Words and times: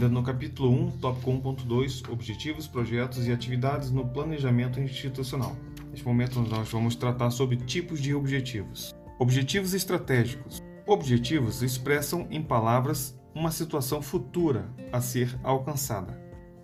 Ainda 0.00 0.14
no 0.14 0.22
capítulo 0.22 0.70
1, 0.70 0.92
tópico 0.92 1.30
1.2, 1.30 2.10
objetivos, 2.10 2.66
projetos 2.66 3.26
e 3.26 3.32
atividades 3.32 3.90
no 3.90 4.08
planejamento 4.08 4.80
institucional. 4.80 5.54
Neste 5.90 6.06
momento 6.06 6.40
nós 6.40 6.70
vamos 6.70 6.96
tratar 6.96 7.30
sobre 7.30 7.58
tipos 7.58 8.00
de 8.00 8.14
objetivos. 8.14 8.94
Objetivos 9.18 9.74
estratégicos. 9.74 10.62
Objetivos 10.86 11.60
expressam 11.60 12.26
em 12.30 12.42
palavras 12.42 13.14
uma 13.34 13.50
situação 13.50 14.00
futura 14.00 14.74
a 14.90 15.02
ser 15.02 15.38
alcançada. 15.42 16.18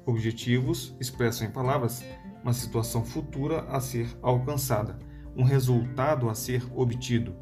Objetivos 0.06 0.96
expressam 0.98 1.46
em 1.46 1.50
palavras 1.50 2.02
uma 2.42 2.54
situação 2.54 3.04
futura 3.04 3.66
a 3.68 3.80
ser 3.80 4.08
alcançada, 4.22 4.98
um 5.36 5.42
resultado 5.42 6.30
a 6.30 6.34
ser 6.34 6.62
obtido, 6.74 7.36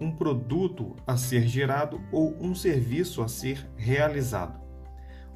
um 0.00 0.10
produto 0.10 0.96
a 1.06 1.16
ser 1.16 1.46
gerado 1.46 2.00
ou 2.10 2.36
um 2.40 2.52
serviço 2.52 3.22
a 3.22 3.28
ser 3.28 3.64
realizado. 3.76 4.65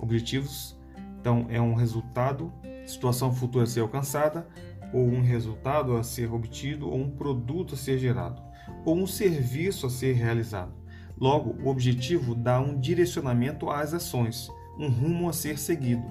Objetivos, 0.01 0.79
então, 1.21 1.47
é 1.51 1.61
um 1.61 1.75
resultado, 1.75 2.53
situação 2.87 3.33
futura 3.33 3.65
a 3.65 3.67
ser 3.67 3.81
alcançada, 3.81 4.49
ou 4.93 5.07
um 5.07 5.21
resultado 5.21 5.97
a 5.97 6.03
ser 6.03 6.33
obtido, 6.33 6.89
ou 6.89 6.99
um 6.99 7.11
produto 7.11 7.75
a 7.75 7.77
ser 7.77 7.99
gerado, 7.99 8.43
ou 8.85 8.97
um 8.97 9.07
serviço 9.07 9.87
a 9.87 9.91
ser 9.91 10.15
realizado. 10.15 10.73
Logo, 11.19 11.55
o 11.63 11.69
objetivo 11.69 12.35
dá 12.35 12.59
um 12.59 12.79
direcionamento 12.81 13.69
às 13.69 13.93
ações, 13.93 14.51
um 14.79 14.89
rumo 14.89 15.29
a 15.29 15.33
ser 15.33 15.59
seguido, 15.59 16.05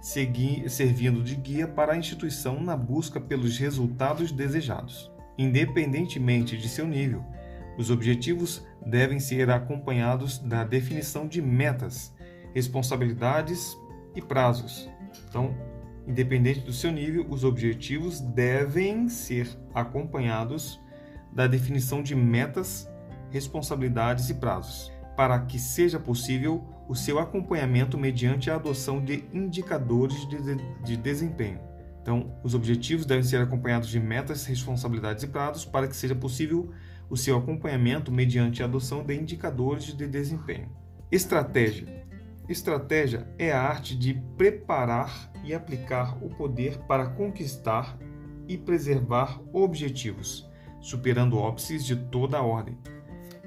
segui 0.00 0.68
servindo 0.68 1.22
de 1.22 1.36
guia 1.36 1.68
para 1.68 1.92
a 1.92 1.96
instituição 1.96 2.62
na 2.62 2.76
busca 2.76 3.20
pelos 3.20 3.58
resultados 3.58 4.32
desejados. 4.32 5.10
Independentemente 5.36 6.56
de 6.56 6.68
seu 6.68 6.86
nível, 6.86 7.22
os 7.76 7.90
objetivos 7.90 8.64
devem 8.86 9.18
ser 9.18 9.50
acompanhados 9.50 10.38
da 10.38 10.64
definição 10.64 11.26
de 11.26 11.42
metas, 11.42 12.14
responsabilidades 12.54 13.76
e 14.14 14.22
prazos. 14.22 14.88
Então, 15.28 15.54
independente 16.06 16.60
do 16.60 16.72
seu 16.72 16.92
nível, 16.92 17.26
os 17.28 17.44
objetivos 17.44 18.20
devem 18.20 19.08
ser 19.08 19.48
acompanhados 19.74 20.80
da 21.32 21.46
definição 21.46 22.02
de 22.02 22.14
metas, 22.14 22.88
responsabilidades 23.30 24.30
e 24.30 24.34
prazos, 24.34 24.92
para 25.16 25.40
que 25.40 25.58
seja 25.58 25.98
possível 25.98 26.64
o 26.88 26.94
seu 26.94 27.18
acompanhamento 27.18 27.98
mediante 27.98 28.50
a 28.50 28.56
adoção 28.56 29.02
de 29.02 29.24
indicadores 29.32 30.28
de, 30.28 30.38
de 30.84 30.96
desempenho. 30.96 31.58
Então, 32.00 32.38
os 32.44 32.54
objetivos 32.54 33.06
devem 33.06 33.24
ser 33.24 33.40
acompanhados 33.40 33.88
de 33.88 33.98
metas, 33.98 34.44
responsabilidades 34.44 35.24
e 35.24 35.26
prazos 35.26 35.64
para 35.64 35.88
que 35.88 35.96
seja 35.96 36.14
possível 36.14 36.70
o 37.08 37.16
seu 37.16 37.36
acompanhamento 37.36 38.12
mediante 38.12 38.62
a 38.62 38.66
adoção 38.66 39.02
de 39.02 39.14
indicadores 39.14 39.84
de 39.96 40.06
desempenho. 40.06 40.70
Estratégia. 41.10 42.04
Estratégia 42.48 43.26
é 43.38 43.50
a 43.50 43.62
arte 43.62 43.96
de 43.96 44.12
preparar 44.36 45.32
e 45.42 45.54
aplicar 45.54 46.22
o 46.22 46.28
poder 46.28 46.76
para 46.80 47.06
conquistar 47.06 47.98
e 48.46 48.58
preservar 48.58 49.40
objetivos, 49.50 50.46
superando 50.78 51.38
óbices 51.38 51.86
de 51.86 51.96
toda 51.96 52.36
a 52.36 52.42
ordem. 52.42 52.76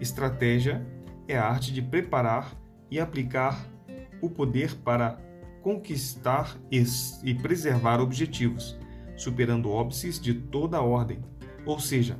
Estratégia 0.02 0.84
é 1.28 1.38
a 1.38 1.46
arte 1.46 1.72
de 1.72 1.80
preparar 1.80 2.60
e 2.90 3.00
aplicar 3.00 3.70
o 4.20 4.32
poder 4.32 4.76
para 4.78 5.20
conquistar 5.62 6.58
e 6.72 7.36
preservar 7.36 8.02
objetivos, 8.02 8.80
superando 9.16 9.70
óbices 9.70 10.20
de 10.20 10.34
toda 10.34 10.78
a 10.78 10.82
ordem. 10.82 11.24
Ou 11.68 11.80
seja, 11.80 12.18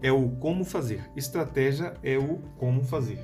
é 0.00 0.12
o 0.12 0.28
como 0.36 0.64
fazer. 0.64 1.10
Estratégia 1.16 1.94
é 2.04 2.16
o 2.16 2.38
como 2.56 2.84
fazer. 2.84 3.18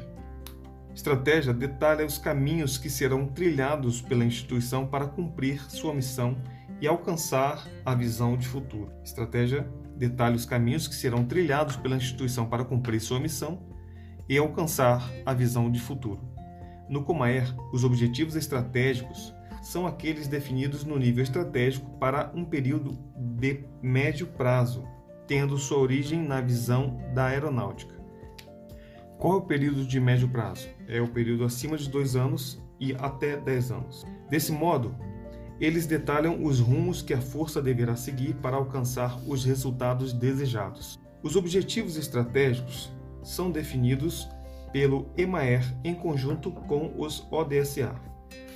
Estratégia 0.96 1.52
detalha 1.52 2.06
os 2.06 2.16
caminhos 2.16 2.78
que 2.78 2.88
serão 2.88 3.26
trilhados 3.26 4.00
pela 4.00 4.24
instituição 4.24 4.86
para 4.86 5.06
cumprir 5.06 5.70
sua 5.70 5.92
missão 5.92 6.38
e 6.80 6.86
alcançar 6.88 7.68
a 7.84 7.94
visão 7.94 8.34
de 8.34 8.48
futuro. 8.48 8.90
Estratégia 9.04 9.68
detalha 9.94 10.34
os 10.34 10.46
caminhos 10.46 10.88
que 10.88 10.94
serão 10.94 11.22
trilhados 11.22 11.76
pela 11.76 11.96
instituição 11.96 12.46
para 12.46 12.64
cumprir 12.64 12.98
sua 12.98 13.20
missão 13.20 13.60
e 14.26 14.38
alcançar 14.38 15.06
a 15.26 15.34
visão 15.34 15.70
de 15.70 15.78
futuro. 15.78 16.18
No 16.88 17.04
Comaer, 17.04 17.54
os 17.74 17.84
objetivos 17.84 18.34
estratégicos 18.34 19.34
são 19.62 19.86
aqueles 19.86 20.26
definidos 20.26 20.82
no 20.82 20.98
nível 20.98 21.22
estratégico 21.22 21.90
para 21.98 22.32
um 22.34 22.42
período 22.42 22.98
de 23.38 23.64
médio 23.82 24.28
prazo, 24.28 24.82
tendo 25.26 25.58
sua 25.58 25.78
origem 25.78 26.22
na 26.22 26.40
visão 26.40 26.98
da 27.12 27.26
aeronáutica. 27.26 27.95
Qual 29.18 29.34
é 29.34 29.36
o 29.36 29.42
período 29.42 29.86
de 29.86 29.98
médio 29.98 30.28
prazo? 30.28 30.68
É 30.86 31.00
o 31.00 31.08
período 31.08 31.44
acima 31.44 31.78
de 31.78 31.88
dois 31.88 32.14
anos 32.16 32.62
e 32.78 32.94
até 32.94 33.36
10 33.36 33.70
anos. 33.70 34.06
Desse 34.28 34.52
modo, 34.52 34.94
eles 35.58 35.86
detalham 35.86 36.44
os 36.44 36.60
rumos 36.60 37.00
que 37.00 37.14
a 37.14 37.20
força 37.20 37.62
deverá 37.62 37.96
seguir 37.96 38.34
para 38.34 38.56
alcançar 38.56 39.18
os 39.26 39.42
resultados 39.42 40.12
desejados. 40.12 41.00
Os 41.22 41.34
objetivos 41.34 41.96
estratégicos 41.96 42.92
são 43.22 43.50
definidos 43.50 44.28
pelo 44.70 45.10
EMAER 45.16 45.64
em 45.82 45.94
conjunto 45.94 46.50
com 46.50 46.92
os 46.98 47.26
ODSA. 47.30 47.94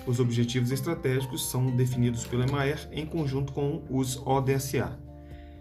Os 0.07 0.21
objetivos 0.21 0.71
estratégicos 0.71 1.51
são 1.51 1.75
definidos 1.75 2.27
pelo 2.27 2.43
EMAER 2.43 2.87
em 2.93 3.07
conjunto 3.07 3.53
com 3.55 3.83
os 3.89 4.19
ODSA. 4.27 4.99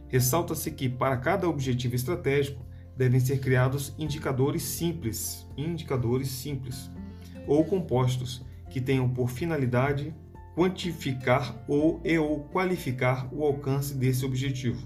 Ressalta-se 0.10 0.72
que 0.72 0.90
para 0.90 1.16
cada 1.16 1.48
objetivo 1.48 1.96
estratégico 1.96 2.69
devem 3.00 3.22
ser 3.22 3.40
criados 3.40 3.96
indicadores 3.98 4.62
simples, 4.62 5.48
indicadores 5.56 6.28
simples 6.28 6.92
ou 7.48 7.64
compostos 7.64 8.46
que 8.70 8.82
tenham 8.82 9.08
por 9.08 9.30
finalidade 9.30 10.14
quantificar 10.54 11.56
ou 11.66 12.02
e 12.04 12.18
ou 12.18 12.42
qualificar 12.52 13.30
o 13.32 13.46
alcance 13.46 13.94
desse 13.94 14.26
objetivo. 14.26 14.86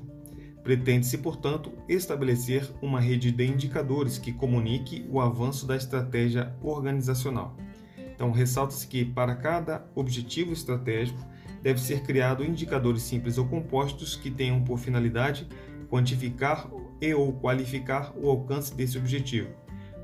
Pretende-se, 0.63 1.18
portanto, 1.18 1.74
estabelecer 1.90 2.69
uma 2.84 3.00
rede 3.01 3.31
de 3.31 3.46
indicadores 3.47 4.19
que 4.19 4.31
comunique 4.31 5.03
o 5.09 5.19
avanço 5.19 5.66
da 5.66 5.75
estratégia 5.75 6.56
organizacional. 6.62 7.57
Então, 7.97 8.31
ressalta-se 8.31 8.88
que 8.88 9.03
para 9.03 9.35
cada 9.35 9.88
objetivo 9.95 10.53
estratégico 10.53 11.19
deve 11.63 11.81
ser 11.81 12.03
criado 12.03 12.44
indicadores 12.44 13.01
simples 13.01 13.40
ou 13.40 13.47
compostos 13.47 14.16
que 14.16 14.30
tenham 14.30 14.63
por 14.63 14.78
finalidade 14.78 15.47
quantificar 15.94 16.68
e 17.00 17.14
ou 17.14 17.31
qualificar 17.34 18.12
o 18.18 18.28
alcance 18.28 18.74
desse 18.74 18.98
objetivo. 18.98 19.50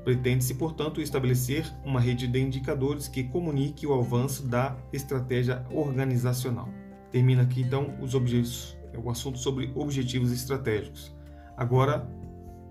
Pretende-se, 0.04 0.54
portanto, 0.54 1.00
estabelecer 1.00 1.66
uma 1.84 2.00
rede 2.00 2.28
de 2.28 2.38
indicadores 2.38 3.08
que 3.08 3.24
comunique 3.24 3.88
o 3.88 3.98
avanço 3.98 4.46
da 4.46 4.76
estratégia 4.92 5.66
organizacional. 5.72 6.68
Termina 7.10 7.42
aqui 7.42 7.62
então 7.62 7.92
os 8.00 8.14
objetivos 8.14 8.78
é 8.92 8.98
o 8.98 9.10
assunto 9.10 9.36
sobre 9.36 9.72
objetivos 9.74 10.30
estratégicos. 10.30 11.12
Agora, 11.56 12.08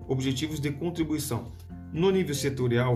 objetivos 0.08 0.58
de 0.58 0.70
contribuição. 0.70 1.52
No 1.92 2.10
nível 2.10 2.34
setorial, 2.34 2.94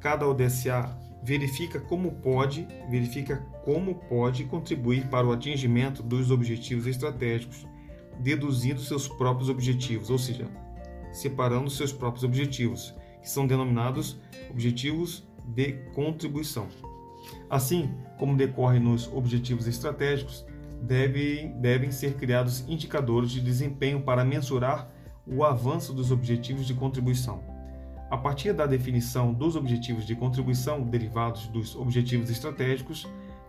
cada 0.00 0.26
ODSA 0.26 0.98
verifica 1.22 1.78
como 1.78 2.10
pode, 2.10 2.66
verifica 2.90 3.36
como 3.64 3.94
pode 3.94 4.44
contribuir 4.46 5.06
para 5.06 5.26
o 5.26 5.32
atingimento 5.32 6.02
dos 6.02 6.32
objetivos 6.32 6.88
estratégicos, 6.88 7.66
deduzindo 8.18 8.80
seus 8.80 9.08
próprios 9.08 9.48
objetivos, 9.48 10.10
ou 10.10 10.18
seja, 10.18 10.48
separando 11.12 11.70
seus 11.70 11.92
próprios 11.92 12.24
objetivos, 12.24 12.94
que 13.20 13.28
são 13.28 13.46
denominados 13.46 14.18
objetivos 14.50 15.24
de 15.44 15.72
contribuição. 15.94 16.68
Assim 17.48 17.90
como 18.18 18.36
decorre 18.36 18.78
nos 18.78 19.08
objetivos 19.12 19.66
estratégicos, 19.66 20.44
devem, 20.82 21.52
devem 21.60 21.90
ser 21.90 22.14
criados 22.14 22.64
indicadores 22.68 23.30
de 23.30 23.40
desempenho 23.40 24.02
para 24.02 24.24
mensurar 24.24 24.90
o 25.26 25.44
avanço 25.44 25.92
dos 25.92 26.10
objetivos 26.10 26.66
de 26.66 26.74
contribuição. 26.74 27.42
A 28.10 28.16
partir 28.16 28.52
da 28.52 28.66
definição 28.66 29.32
dos 29.32 29.54
objetivos 29.54 30.04
de 30.04 30.16
contribuição 30.16 30.82
derivados 30.82 31.46
dos 31.46 31.76
objetivos 31.76 32.28
estratégicos, 32.28 33.06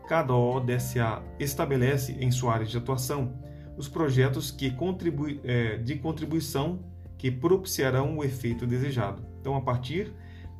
cada 0.08 0.36
ODSA 0.36 1.24
estabelece 1.40 2.16
em 2.20 2.30
sua 2.30 2.54
área 2.54 2.66
de 2.66 2.78
atuação 2.78 3.34
os 3.78 3.88
projetos 3.88 4.52
que 4.52 4.72
contribui, 4.72 5.40
é, 5.44 5.78
de 5.78 5.96
contribuição 5.96 6.80
que 7.18 7.30
propiciarão 7.32 8.18
o 8.18 8.24
efeito 8.24 8.66
desejado. 8.66 9.24
Então, 9.40 9.56
a 9.56 9.62
partir 9.62 10.12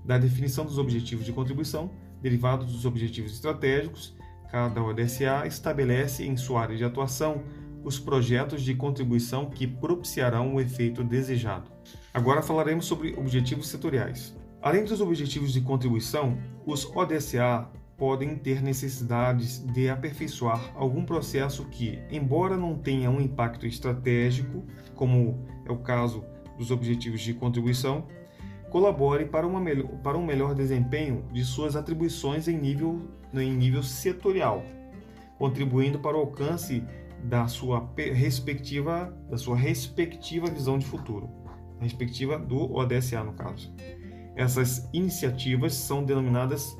da 0.06 0.18
definição 0.18 0.66
dos 0.66 0.78
objetivos 0.78 1.26
de 1.26 1.34
contribuição 1.34 1.92
derivados 2.22 2.72
dos 2.72 2.86
objetivos 2.86 3.34
estratégicos, 3.34 4.16
Cada 4.52 4.84
ODSA 4.84 5.48
estabelece 5.48 6.26
em 6.26 6.36
sua 6.36 6.64
área 6.64 6.76
de 6.76 6.84
atuação 6.84 7.42
os 7.86 7.98
projetos 7.98 8.62
de 8.62 8.76
contribuição 8.76 9.50
que 9.50 9.66
propiciarão 9.66 10.54
o 10.54 10.60
efeito 10.60 11.06
desejado. 11.06 11.72
Agora 12.14 12.42
falaremos 12.42 12.86
sobre 12.86 13.14
objetivos 13.18 13.70
setoriais. 13.70 14.36
Além 14.62 14.84
dos 14.84 15.00
objetivos 15.00 15.54
de 15.54 15.62
contribuição, 15.62 16.38
os 16.66 16.86
ODSA 16.86 17.70
podem 18.02 18.36
ter 18.36 18.64
necessidades 18.64 19.60
de 19.60 19.88
aperfeiçoar 19.88 20.72
algum 20.74 21.06
processo 21.06 21.66
que, 21.66 22.00
embora 22.10 22.58
não 22.58 22.76
tenha 22.76 23.12
um 23.12 23.22
impacto 23.22 23.68
estratégico, 23.68 24.64
como 24.96 25.46
é 25.64 25.72
o 25.72 25.78
caso 25.78 26.26
dos 26.58 26.72
objetivos 26.72 27.22
de 27.22 27.36
contribuição, 27.36 28.08
colabore 28.72 29.26
para, 29.26 29.46
uma, 29.46 29.62
para 30.02 30.18
um 30.18 30.26
melhor 30.26 30.56
desempenho 30.56 31.24
de 31.32 31.46
suas 31.46 31.76
atribuições 31.76 32.48
em 32.48 32.58
nível, 32.58 33.08
em 33.36 33.56
nível 33.56 33.84
setorial, 33.84 34.64
contribuindo 35.38 36.00
para 36.00 36.18
o 36.18 36.22
alcance 36.22 36.84
da 37.24 37.48
sua 37.48 37.88
respectiva, 37.96 39.16
da 39.30 39.38
sua 39.38 39.56
respectiva 39.56 40.48
visão 40.48 40.80
de 40.80 40.88
futuro, 40.88 41.30
respectiva 41.80 42.40
do 42.40 42.74
ODSA 42.74 43.24
no 43.24 43.34
caso. 43.34 43.72
Essas 44.36 44.90
iniciativas 44.92 45.76
são 45.76 46.04
denominadas 46.04 46.76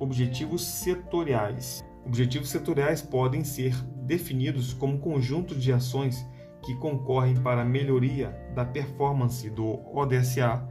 objetivos 0.00 0.64
setoriais. 0.64 1.84
Objetivos 2.04 2.48
setoriais 2.48 3.02
podem 3.02 3.44
ser 3.44 3.74
definidos 4.06 4.72
como 4.72 4.98
conjunto 4.98 5.54
de 5.54 5.72
ações 5.72 6.26
que 6.64 6.74
concorrem 6.76 7.36
para 7.36 7.62
a 7.62 7.64
melhoria 7.64 8.36
da 8.54 8.64
performance 8.64 9.48
do 9.50 9.78
ODSA 9.94 10.66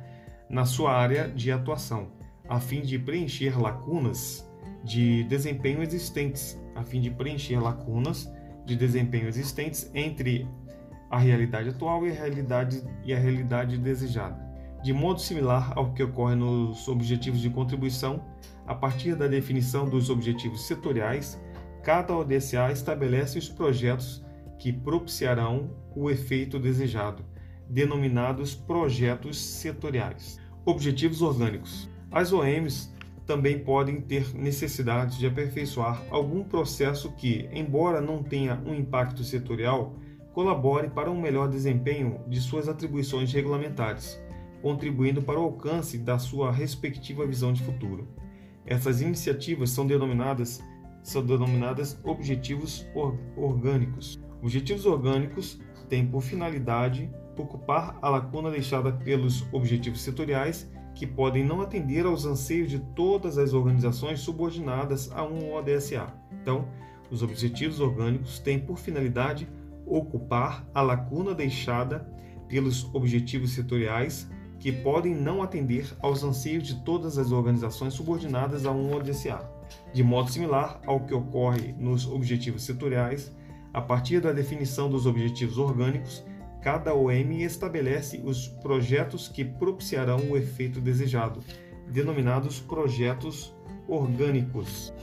na 0.49 0.65
sua 0.65 0.91
área 0.91 1.29
de 1.29 1.51
atuação, 1.51 2.11
a 2.47 2.59
fim 2.59 2.81
de 2.81 2.97
preencher 2.97 3.59
lacunas 3.59 4.45
de 4.83 5.23
desempenho 5.25 5.83
existentes, 5.83 6.59
a 6.75 6.83
fim 6.83 6.99
de 6.99 7.11
preencher 7.11 7.59
lacunas 7.61 8.31
de 8.65 8.75
desempenho 8.75 9.27
existentes 9.27 9.89
entre 9.93 10.47
a 11.09 11.17
realidade 11.17 11.69
atual 11.69 12.05
e 12.05 12.11
a 12.11 12.13
realidade, 12.13 12.83
e 13.03 13.13
a 13.13 13.19
realidade 13.19 13.77
desejada. 13.77 14.48
De 14.81 14.93
modo 14.93 15.19
similar 15.19 15.73
ao 15.75 15.93
que 15.93 16.03
ocorre 16.03 16.35
nos 16.35 16.87
objetivos 16.87 17.41
de 17.41 17.49
contribuição, 17.49 18.23
a 18.65 18.73
partir 18.73 19.15
da 19.15 19.27
definição 19.27 19.89
dos 19.89 20.09
objetivos 20.09 20.67
setoriais, 20.67 21.41
cada 21.83 22.15
ODSA 22.15 22.71
estabelece 22.71 23.37
os 23.37 23.49
projetos 23.49 24.23
que 24.57 24.71
propiciarão 24.71 25.71
o 25.95 26.09
efeito 26.09 26.59
desejado, 26.59 27.23
denominados 27.69 28.55
projetos 28.55 29.39
setoriais. 29.39 30.39
Objetivos 30.65 31.21
orgânicos. 31.21 31.89
As 32.11 32.31
OMs 32.31 32.93
também 33.25 33.59
podem 33.59 34.01
ter 34.01 34.33
necessidade 34.33 35.19
de 35.19 35.27
aperfeiçoar 35.27 36.01
algum 36.09 36.43
processo 36.43 37.11
que, 37.11 37.47
embora 37.51 38.01
não 38.01 38.23
tenha 38.23 38.61
um 38.65 38.73
impacto 38.73 39.23
setorial, 39.23 39.93
colabore 40.33 40.89
para 40.89 41.11
um 41.11 41.19
melhor 41.19 41.47
desempenho 41.47 42.21
de 42.27 42.39
suas 42.39 42.67
atribuições 42.67 43.31
regulamentares, 43.31 44.19
contribuindo 44.61 45.21
para 45.21 45.39
o 45.39 45.43
alcance 45.43 45.97
da 45.97 46.17
sua 46.19 46.51
respectiva 46.51 47.25
visão 47.25 47.53
de 47.53 47.63
futuro. 47.63 48.07
Essas 48.65 49.01
iniciativas 49.01 49.71
são 49.71 49.87
denominadas, 49.87 50.63
são 51.01 51.25
denominadas 51.25 51.99
objetivos 52.03 52.87
or 52.93 53.17
orgânicos. 53.35 54.19
Objetivos 54.41 54.85
orgânicos 54.85 55.59
têm 55.87 56.05
por 56.05 56.21
finalidade 56.21 57.09
ocupar 57.37 57.97
a 58.01 58.09
lacuna 58.09 58.51
deixada 58.51 58.91
pelos 58.91 59.47
objetivos 59.53 60.01
setoriais 60.01 60.69
que 60.93 61.07
podem 61.07 61.45
não 61.45 61.61
atender 61.61 62.05
aos 62.05 62.25
anseios 62.25 62.69
de 62.69 62.79
todas 62.93 63.37
as 63.37 63.53
organizações 63.53 64.19
subordinadas 64.19 65.09
a 65.11 65.23
um 65.23 65.53
ODSA. 65.53 66.13
Então, 66.41 66.67
os 67.09 67.23
objetivos 67.23 67.79
orgânicos 67.79 68.39
têm 68.39 68.59
por 68.59 68.77
finalidade 68.77 69.47
ocupar 69.85 70.67
a 70.73 70.81
lacuna 70.81 71.33
deixada 71.33 72.07
pelos 72.47 72.93
objetivos 72.93 73.51
setoriais 73.51 74.29
que 74.59 74.71
podem 74.71 75.15
não 75.15 75.41
atender 75.41 75.87
aos 76.01 76.23
anseios 76.23 76.63
de 76.63 76.75
todas 76.83 77.17
as 77.17 77.31
organizações 77.31 77.93
subordinadas 77.93 78.65
a 78.65 78.71
um 78.71 78.93
ODSA. 78.93 79.39
De 79.93 80.03
modo 80.03 80.29
similar 80.29 80.81
ao 80.85 80.99
que 81.01 81.13
ocorre 81.13 81.73
nos 81.77 82.05
objetivos 82.07 82.63
setoriais, 82.63 83.31
a 83.73 83.81
partir 83.81 84.19
da 84.19 84.31
definição 84.31 84.89
dos 84.89 85.05
objetivos 85.05 85.57
orgânicos, 85.57 86.23
cada 86.61 86.93
OM 86.93 87.41
estabelece 87.41 88.21
os 88.23 88.47
projetos 88.47 89.27
que 89.27 89.45
propiciarão 89.45 90.17
o 90.29 90.35
efeito 90.35 90.81
desejado, 90.81 91.41
denominados 91.87 92.59
projetos 92.59 93.55
orgânicos. 93.87 94.93